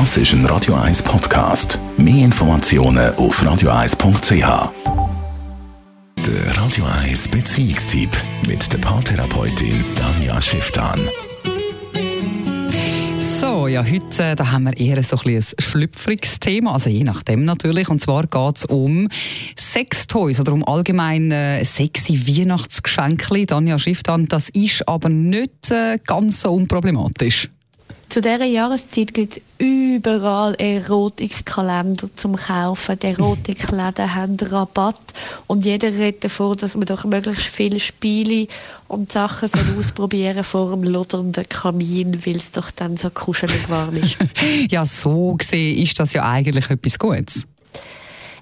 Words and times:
Das 0.00 0.16
ist 0.16 0.32
ein 0.32 0.44
Radio 0.46 0.74
1 0.74 1.04
Podcast. 1.04 1.78
Mehr 1.96 2.24
Informationen 2.24 3.14
auf 3.14 3.40
radio1.ch. 3.40 4.72
Der 6.26 6.56
Radio 6.56 6.84
1 7.04 7.28
Beziehungstyp 7.28 8.10
mit 8.48 8.72
der 8.72 8.78
Paartherapeutin 8.78 9.84
Danja 9.94 10.40
Schifftan. 10.40 11.00
So, 13.40 13.68
ja, 13.68 13.84
heute 13.84 14.24
äh, 14.24 14.34
da 14.34 14.50
haben 14.50 14.64
wir 14.64 14.76
eher 14.76 15.00
so 15.04 15.16
ein, 15.24 15.36
ein 15.36 15.44
schlüpfriges 15.60 16.40
Thema, 16.40 16.72
also 16.72 16.90
je 16.90 17.04
nachdem 17.04 17.44
natürlich. 17.44 17.88
Und 17.88 18.00
zwar 18.00 18.26
geht 18.26 18.56
es 18.56 18.64
um 18.64 19.08
Sextoys 19.56 20.40
oder 20.40 20.54
um 20.54 20.66
allgemein 20.66 21.30
äh, 21.30 21.64
sexy 21.64 22.26
Weihnachtsgeschenke. 22.26 23.46
Danja 23.46 23.78
Schifftan, 23.78 24.26
das 24.26 24.48
ist 24.48 24.88
aber 24.88 25.08
nicht 25.08 25.70
äh, 25.70 26.00
ganz 26.04 26.40
so 26.40 26.52
unproblematisch. 26.52 27.48
Zu 28.14 28.20
dieser 28.20 28.44
Jahreszeit 28.44 29.12
gibt 29.12 29.36
es 29.36 29.42
überall 29.94 30.54
Erotikkalender 30.56 32.08
zum 32.16 32.36
Kaufen. 32.36 32.98
Die 32.98 33.06
Erotikläden 33.06 34.14
haben 34.14 34.36
Rabatt 34.40 35.00
und 35.46 35.64
jeder 35.64 35.88
redet 35.88 36.24
davon, 36.24 36.56
dass 36.56 36.76
man 36.76 36.86
doch 36.86 37.04
möglichst 37.04 37.46
viele 37.46 37.78
Spiele 37.80 38.48
und 38.88 39.10
Sachen 39.10 39.48
soll 39.48 39.62
ausprobieren 39.78 40.44
vor 40.44 40.70
dem 40.70 40.82
lodernden 40.82 41.48
Kamin, 41.48 42.26
weil 42.26 42.36
es 42.36 42.52
doch 42.52 42.70
dann 42.70 42.96
so 42.96 43.10
kuschelig 43.10 43.68
warm 43.68 43.96
ist. 43.96 44.16
ja, 44.70 44.84
so 44.84 45.32
gesehen 45.32 45.82
ist 45.82 45.98
das 45.98 46.12
ja 46.12 46.28
eigentlich 46.28 46.68
etwas 46.70 46.98
Gutes. 46.98 47.46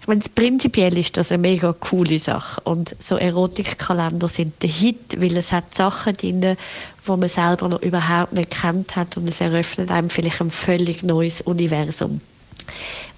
Ich 0.03 0.09
meine, 0.09 0.21
prinzipiell 0.35 0.99
ist 0.99 1.17
das 1.17 1.31
eine 1.31 1.43
mega 1.43 1.73
coole 1.73 2.19
Sache. 2.19 2.61
Und 2.65 2.97
so 2.99 3.17
Erotikkalender 3.17 4.27
sind 4.27 4.61
der 4.61 4.69
Hit, 4.69 5.21
weil 5.21 5.37
es 5.37 5.53
hat 5.53 5.73
Sachen 5.77 6.17
drin, 6.17 6.41
die 6.41 6.57
man 7.07 7.29
selber 7.29 7.69
noch 7.69 7.83
überhaupt 7.83 8.33
nicht 8.33 8.51
kennt 8.51 8.97
hat 8.97 9.17
und 9.17 9.29
es 9.29 9.41
eröffnet 9.41 9.93
einem 9.93 10.11
vielleicht 10.11 10.41
ein 10.41 10.51
völlig 10.51 11.05
neues 11.05 11.41
Universum. 11.41 12.21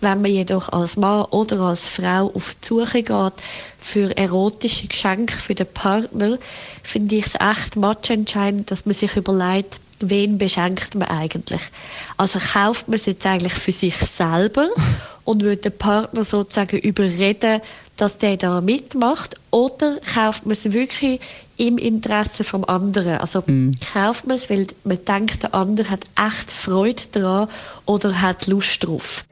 Wenn 0.02 0.20
man 0.20 0.30
jedoch 0.30 0.68
als 0.68 0.98
Mann 0.98 1.24
oder 1.30 1.60
als 1.60 1.86
Frau 1.86 2.30
auf 2.34 2.54
die 2.62 2.66
Suche 2.66 3.02
geht 3.02 3.32
für 3.78 4.14
erotische 4.14 4.86
Geschenke 4.86 5.34
für 5.34 5.54
den 5.54 5.66
Partner, 5.66 6.36
finde 6.82 7.16
ich 7.16 7.26
es 7.26 7.34
echt 7.34 7.76
matchentscheidend, 7.76 8.70
dass 8.70 8.84
man 8.84 8.94
sich 8.94 9.16
überlegt, 9.16 9.80
wen 10.00 10.36
beschenkt 10.36 10.94
man 10.94 11.08
eigentlich? 11.08 11.62
Also 12.18 12.38
kauft 12.38 12.88
man 12.88 12.96
es 12.96 13.06
jetzt 13.06 13.24
eigentlich 13.24 13.54
für 13.54 13.72
sich 13.72 13.96
selber 13.96 14.68
und 15.24 15.42
würde 15.42 15.70
den 15.70 15.78
Partner 15.78 16.24
sozusagen 16.24 16.78
überreden, 16.78 17.60
dass 17.96 18.18
der 18.18 18.36
da 18.36 18.60
mitmacht? 18.60 19.36
Oder 19.50 19.98
kauft 20.00 20.46
man 20.46 20.52
es 20.52 20.72
wirklich 20.72 21.20
im 21.56 21.78
Interesse 21.78 22.44
vom 22.44 22.64
anderen? 22.64 23.18
Also 23.18 23.42
mm. 23.46 23.72
kauft 23.92 24.26
man 24.26 24.36
es, 24.36 24.50
weil 24.50 24.66
man 24.84 25.04
denkt, 25.04 25.42
der 25.42 25.54
andere 25.54 25.90
hat 25.90 26.04
echt 26.20 26.50
Freude 26.50 27.02
daran 27.12 27.48
oder 27.86 28.20
hat 28.20 28.46
Lust 28.46 28.84
drauf. 28.84 29.24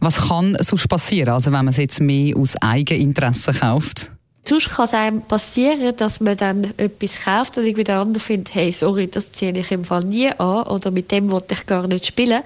Was 0.00 0.28
kann 0.28 0.56
sonst 0.60 0.88
passieren, 0.88 1.30
also 1.30 1.46
wenn 1.52 1.64
man 1.64 1.68
es 1.68 1.76
jetzt 1.76 2.00
mehr 2.00 2.36
aus 2.36 2.56
Eigeninteresse 2.56 3.52
kauft? 3.52 4.10
Sonst 4.48 4.70
kann 4.70 4.86
es 4.86 4.94
einem 4.94 5.20
passieren, 5.20 5.94
dass 5.96 6.20
man 6.20 6.36
dann 6.36 6.72
etwas 6.78 7.20
kauft 7.22 7.58
und 7.58 7.64
irgendwie 7.64 7.84
der 7.84 7.98
andere 7.98 8.22
findet, 8.22 8.54
hey, 8.54 8.72
sorry, 8.72 9.06
das 9.06 9.32
ziehe 9.32 9.52
ich 9.52 9.70
im 9.70 9.84
Fall 9.84 10.04
nie 10.04 10.30
an 10.30 10.62
oder 10.62 10.90
mit 10.90 11.10
dem 11.10 11.30
wollte 11.30 11.52
ich 11.52 11.66
gar 11.66 11.86
nicht 11.86 12.06
spielen. 12.06 12.42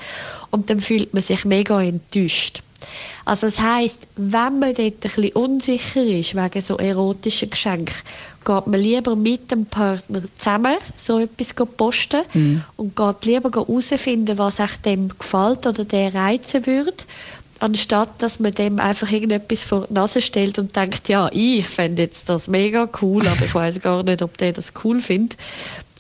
Und 0.50 0.68
dann 0.68 0.80
fühlt 0.80 1.14
man 1.14 1.22
sich 1.22 1.44
mega 1.44 1.80
enttäuscht. 1.80 2.62
Also 3.24 3.46
das 3.46 3.60
heisst, 3.60 4.02
wenn 4.16 4.58
man 4.58 4.74
dort 4.74 4.78
ein 4.78 4.94
bisschen 5.00 5.32
unsicher 5.32 6.02
ist 6.02 6.34
wegen 6.34 6.60
so 6.60 6.76
erotischen 6.76 7.50
Geschenken, 7.50 7.94
geht 8.44 8.66
man 8.66 8.80
lieber 8.80 9.14
mit 9.14 9.50
dem 9.50 9.66
Partner 9.66 10.22
zusammen 10.36 10.76
so 10.96 11.18
etwas 11.18 11.54
posten 11.76 12.22
mm. 12.32 12.56
und 12.76 12.96
geht 12.96 13.24
lieber 13.24 13.50
herausfinden, 13.50 14.38
was 14.38 14.60
euch 14.60 14.76
dem 14.84 15.16
gefällt 15.16 15.66
oder 15.66 15.84
der 15.84 16.14
reizen 16.14 16.66
würde, 16.66 17.04
anstatt 17.60 18.20
dass 18.20 18.40
man 18.40 18.52
dem 18.52 18.80
einfach 18.80 19.10
irgendetwas 19.10 19.62
vor 19.62 19.86
die 19.88 19.94
Nase 19.94 20.20
stellt 20.20 20.58
und 20.58 20.74
denkt, 20.74 21.08
ja, 21.08 21.30
ich 21.32 21.68
fände 21.68 22.02
jetzt 22.02 22.28
das 22.28 22.48
mega 22.48 22.88
cool, 23.00 23.26
aber 23.26 23.44
ich 23.44 23.54
weiß 23.54 23.80
gar 23.80 24.02
nicht, 24.02 24.22
ob 24.22 24.36
der 24.38 24.52
das 24.52 24.72
cool 24.82 25.00
findet. 25.00 25.38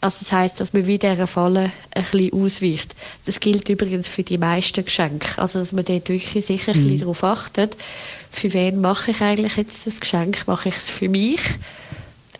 Also 0.02 0.16
das 0.20 0.32
heißt, 0.32 0.60
dass 0.60 0.72
man 0.72 0.88
wieder 0.88 1.12
dieser 1.12 1.28
Falle 1.28 1.70
ein 1.94 2.02
bisschen 2.02 2.32
ausweicht. 2.32 2.94
Das 3.24 3.38
gilt 3.38 3.68
übrigens 3.68 4.08
für 4.08 4.24
die 4.24 4.36
meisten 4.36 4.84
Geschenke. 4.84 5.28
Also 5.40 5.60
dass 5.60 5.72
man 5.72 5.84
dort 5.84 6.08
wirklich 6.08 6.44
sicher 6.44 6.72
ein 6.72 6.78
bisschen 6.78 6.96
mhm. 6.96 7.00
darauf 7.00 7.22
achtet, 7.22 7.76
für 8.32 8.52
wen 8.52 8.80
mache 8.80 9.12
ich 9.12 9.20
eigentlich 9.20 9.56
jetzt 9.56 9.86
das 9.86 10.00
Geschenk? 10.00 10.42
Mache 10.48 10.70
ich 10.70 10.76
es 10.76 10.88
für 10.88 11.08
mich? 11.08 11.40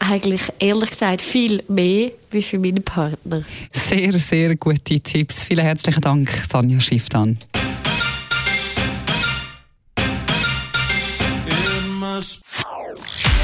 Eigentlich 0.00 0.42
ehrlich 0.58 0.90
gesagt 0.90 1.22
viel 1.22 1.62
mehr 1.68 2.10
wie 2.32 2.42
für 2.42 2.58
meinen 2.58 2.82
Partner. 2.82 3.44
Sehr, 3.70 4.18
sehr 4.18 4.56
gute 4.56 4.98
Tipps. 4.98 5.44
Vielen 5.44 5.64
herzlichen 5.64 6.00
Dank, 6.00 6.28
Tanja 6.48 6.80
Schifftan. 6.80 7.38